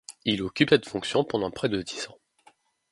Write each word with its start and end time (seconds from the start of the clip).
Il 0.25 0.41
occupe 0.41 0.71
cette 0.71 0.89
fonction 0.89 1.23
pendant 1.23 1.51
près 1.51 1.69
de 1.69 1.79
dix 1.83 2.07
ans. 2.09 2.17